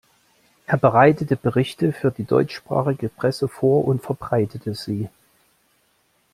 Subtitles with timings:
[0.65, 5.09] Er bereitete Berichte für die deutschsprachige Presse vor und verbreitete sie.